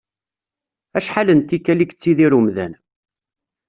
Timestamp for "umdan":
2.37-2.73